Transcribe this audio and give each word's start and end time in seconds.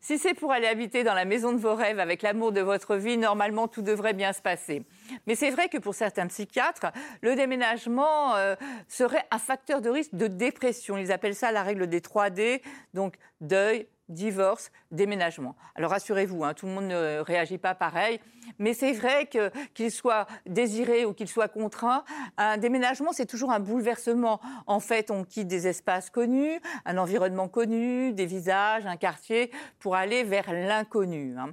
Si 0.00 0.18
c'est 0.18 0.32
pour 0.32 0.50
aller 0.50 0.66
habiter 0.66 1.04
dans 1.04 1.12
la 1.12 1.26
maison 1.26 1.52
de 1.52 1.58
vos 1.58 1.74
rêves 1.74 2.00
avec 2.00 2.22
l'amour 2.22 2.52
de 2.52 2.62
votre 2.62 2.96
vie, 2.96 3.18
normalement 3.18 3.68
tout 3.68 3.82
devrait 3.82 4.14
bien 4.14 4.32
se 4.32 4.40
passer. 4.40 4.82
Mais 5.26 5.34
c'est 5.34 5.50
vrai 5.50 5.68
que 5.68 5.76
pour 5.76 5.94
certains 5.94 6.26
psychiatres, 6.26 6.86
le 7.20 7.34
déménagement 7.34 8.34
euh, 8.36 8.56
serait 8.88 9.26
un 9.30 9.38
facteur 9.38 9.82
de 9.82 9.90
risque 9.90 10.14
de 10.14 10.26
dépression. 10.26 10.96
Ils 10.96 11.12
appellent 11.12 11.34
ça 11.34 11.52
la 11.52 11.62
règle 11.62 11.86
des 11.86 12.00
3 12.00 12.30
D, 12.30 12.62
donc 12.94 13.16
deuil, 13.42 13.86
divorce, 14.10 14.70
déménagement. 14.90 15.56
Alors 15.74 15.92
rassurez-vous, 15.92 16.44
hein, 16.44 16.54
tout 16.54 16.66
le 16.66 16.72
monde 16.72 16.88
ne 16.88 17.20
réagit 17.20 17.58
pas 17.58 17.74
pareil, 17.74 18.20
mais 18.58 18.74
c'est 18.74 18.92
vrai 18.92 19.28
qu'il 19.74 19.90
soit 19.90 20.26
désiré 20.46 21.04
ou 21.04 21.14
qu'il 21.14 21.28
soit 21.28 21.48
contraint, 21.48 22.04
un 22.36 22.58
déménagement 22.58 23.12
c'est 23.12 23.26
toujours 23.26 23.52
un 23.52 23.60
bouleversement. 23.60 24.40
En 24.66 24.80
fait, 24.80 25.10
on 25.10 25.24
quitte 25.24 25.48
des 25.48 25.66
espaces 25.66 26.10
connus, 26.10 26.60
un 26.84 26.98
environnement 26.98 27.48
connu, 27.48 28.12
des 28.12 28.26
visages, 28.26 28.86
un 28.86 28.96
quartier, 28.96 29.50
pour 29.78 29.96
aller 29.96 30.24
vers 30.24 30.52
l'inconnu. 30.52 31.36
hein. 31.38 31.50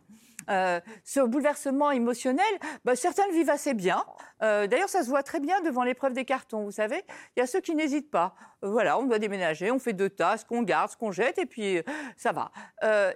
Euh, 0.49 0.79
ce 1.03 1.19
bouleversement 1.19 1.91
émotionnel, 1.91 2.45
bah, 2.85 2.95
certains 2.95 3.27
le 3.27 3.33
vivent 3.33 3.49
assez 3.49 3.73
bien. 3.73 4.03
Euh, 4.41 4.67
D'ailleurs, 4.67 4.89
ça 4.89 5.03
se 5.03 5.09
voit 5.09 5.23
très 5.23 5.39
bien 5.39 5.61
devant 5.61 5.83
l'épreuve 5.83 6.13
des 6.13 6.25
cartons. 6.25 6.63
Vous 6.63 6.71
savez, 6.71 7.03
il 7.35 7.39
y 7.39 7.43
a 7.43 7.47
ceux 7.47 7.61
qui 7.61 7.75
n'hésitent 7.75 8.11
pas. 8.11 8.35
Euh, 8.63 8.69
voilà, 8.69 8.97
on 8.97 9.03
doit 9.03 9.19
déménager, 9.19 9.71
on 9.71 9.79
fait 9.79 9.93
deux 9.93 10.09
tas, 10.09 10.37
ce 10.37 10.45
qu'on 10.45 10.61
garde, 10.61 10.91
ce 10.91 10.97
qu'on 10.97 11.11
jette, 11.11 11.37
et 11.37 11.45
puis 11.45 11.81
ça 12.15 12.31
va. 12.31 12.51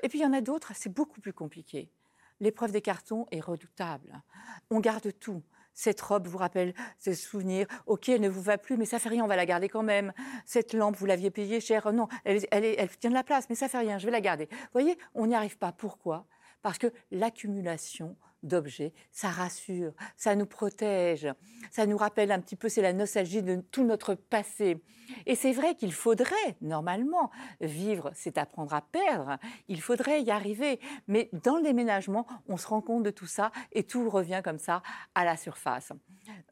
Et 0.04 0.10
puis 0.10 0.20
il 0.20 0.22
y 0.22 0.26
en 0.26 0.34
a 0.34 0.42
d'autres, 0.42 0.72
c'est 0.76 0.94
beaucoup 0.94 1.22
plus 1.22 1.34
compliqué. 1.34 1.90
L'épreuve 2.40 2.72
des 2.72 2.82
cartons 2.82 3.28
est 3.32 3.40
redoutable. 3.40 4.22
On 4.70 4.80
garde 4.80 5.12
tout. 5.20 5.44
Cette 5.74 6.02
robe 6.02 6.28
vous 6.28 6.38
rappelle 6.38 6.74
ces 7.00 7.14
souvenirs. 7.14 7.68
Ok, 7.86 8.10
elle 8.10 8.22
ne 8.22 8.30
vous 8.30 8.42
va 8.42 8.58
plus, 8.58 8.78
mais 8.78 8.86
ça 8.86 9.00
fait 9.00 9.10
rien, 9.10 9.24
on 9.24 9.28
va 9.28 9.36
la 9.36 9.46
garder 9.46 9.70
quand 9.70 9.84
même. 9.84 10.12
Cette 10.46 10.74
lampe, 10.74 10.96
vous 10.98 11.06
l'aviez 11.06 11.32
payée 11.32 11.62
cher. 11.62 11.92
Non, 11.94 12.08
elle, 12.26 12.46
elle 12.52 12.98
tient 12.98 13.10
de 13.10 13.16
la 13.16 13.24
place, 13.24 13.48
mais 13.50 13.56
ça 13.56 13.70
fait 13.70 13.78
rien, 13.78 13.98
je 13.98 14.06
vais 14.06 14.12
la 14.12 14.22
garder. 14.22 14.48
Vous 14.52 14.68
voyez, 14.74 14.98
on 15.14 15.28
n'y 15.28 15.36
arrive 15.36 15.58
pas. 15.58 15.72
Pourquoi? 15.72 16.26
Parce 16.62 16.78
que 16.78 16.88
l'accumulation 17.12 18.16
d'objets, 18.44 18.94
ça 19.12 19.30
rassure, 19.30 19.94
ça 20.18 20.36
nous 20.36 20.46
protège, 20.46 21.28
ça 21.70 21.86
nous 21.86 21.98
rappelle 21.98 22.32
un 22.32 22.40
petit 22.40 22.56
peu, 22.56 22.70
c'est 22.70 22.82
la 22.82 22.94
nostalgie 22.94 23.44
de 23.44 23.62
tout 23.72 23.84
notre 23.84 24.16
passé. 24.16 24.82
Et 25.26 25.36
c'est 25.36 25.52
vrai 25.52 25.76
qu'il 25.76 25.94
faudrait, 25.94 26.56
normalement, 26.62 27.32
vivre, 27.60 28.12
c'est 28.16 28.38
apprendre 28.38 28.74
à 28.74 28.82
perdre, 28.82 29.38
il 29.68 29.82
faudrait 29.82 30.22
y 30.24 30.32
arriver. 30.32 30.80
Mais 31.08 31.30
dans 31.44 31.58
le 31.58 31.64
déménagement, 31.64 32.26
on 32.48 32.58
se 32.58 32.68
rend 32.68 32.82
compte 32.82 33.04
de 33.04 33.12
tout 33.12 33.28
ça 33.28 33.52
et 33.74 33.84
tout 33.84 34.10
revient 34.10 34.42
comme 34.44 34.60
ça 34.60 34.82
à 35.14 35.26
la 35.26 35.38
surface. 35.38 35.92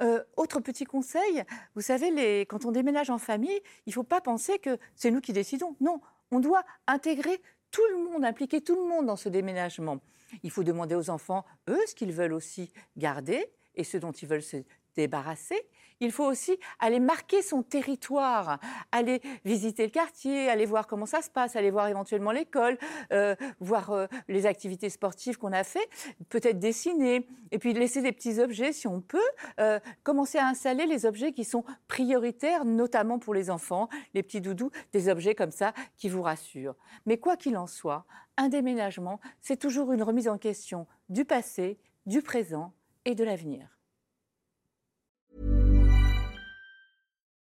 Euh, 0.02 0.24
autre 0.36 0.60
petit 0.60 0.84
conseil, 0.84 1.44
vous 1.76 1.82
savez, 1.82 2.42
quand 2.42 2.66
on 2.66 2.72
déménage 2.72 3.10
en 3.10 3.18
famille, 3.18 3.62
il 3.86 3.90
ne 3.90 3.94
faut 3.94 4.04
pas 4.04 4.22
penser 4.22 4.60
que 4.60 4.78
c'est 4.96 5.12
nous 5.12 5.22
qui 5.22 5.34
décidons. 5.34 5.76
Non, 5.80 6.02
on 6.32 6.40
doit 6.40 6.64
intégrer 6.88 7.42
tout 7.72 7.86
le 7.92 8.04
monde, 8.04 8.26
impliquer 8.26 8.62
tout 8.62 8.76
le 8.76 8.88
monde 8.88 9.06
dans 9.06 9.16
ce 9.16 9.30
déménagement. 9.30 10.00
Il 10.44 10.52
faut 10.52 10.64
demander 10.64 10.96
aux 10.96 11.10
enfants, 11.10 11.46
eux, 11.70 11.80
ce 11.88 11.96
qu'ils 11.96 12.12
veulent 12.12 12.34
aussi 12.34 12.72
garder 12.98 13.46
et 13.76 13.84
ce 13.84 13.98
dont 13.98 14.12
ils 14.12 14.28
veulent 14.28 14.44
se 14.44 14.58
débarrasser. 15.00 15.66
Il 16.02 16.12
faut 16.12 16.26
aussi 16.26 16.58
aller 16.80 17.00
marquer 17.00 17.42
son 17.42 17.62
territoire, 17.62 18.60
aller 18.92 19.22
visiter 19.44 19.84
le 19.84 19.90
quartier, 19.90 20.50
aller 20.50 20.66
voir 20.66 20.88
comment 20.88 21.06
ça 21.06 21.22
se 21.22 21.30
passe, 21.30 21.58
aller 21.58 21.72
voir 21.72 21.88
éventuellement 21.88 22.32
l'école, 22.32 22.78
euh, 23.12 23.36
voir 23.60 23.92
euh, 23.92 24.08
les 24.30 24.46
activités 24.46 24.90
sportives 24.90 25.38
qu'on 25.38 25.52
a 25.52 25.66
fait, 25.66 25.90
peut-être 26.30 26.58
dessiner, 26.58 27.28
et 27.52 27.60
puis 27.60 27.74
laisser 27.74 28.02
des 28.02 28.14
petits 28.14 28.40
objets 28.40 28.72
si 28.72 28.88
on 28.88 29.02
peut, 29.02 29.20
euh, 29.60 29.80
commencer 30.04 30.38
à 30.38 30.48
installer 30.48 30.86
les 30.86 31.06
objets 31.06 31.34
qui 31.34 31.44
sont 31.44 31.66
prioritaires, 31.90 32.64
notamment 32.64 33.20
pour 33.20 33.34
les 33.34 33.50
enfants, 33.50 33.90
les 34.14 34.24
petits 34.24 34.42
doudous, 34.42 34.72
des 34.94 35.10
objets 35.10 35.36
comme 35.36 35.52
ça 35.52 35.74
qui 35.98 36.08
vous 36.08 36.22
rassurent. 36.22 36.76
Mais 37.06 37.18
quoi 37.18 37.36
qu'il 37.36 37.58
en 37.58 37.68
soit, 37.68 38.06
un 38.38 38.48
déménagement, 38.48 39.20
c'est 39.42 39.58
toujours 39.58 39.92
une 39.92 40.04
remise 40.04 40.30
en 40.30 40.38
question 40.38 40.88
du 41.10 41.26
passé, 41.26 41.78
du 42.06 42.22
présent 42.22 42.74
et 43.04 43.16
de 43.16 43.26
l'avenir. 43.26 43.79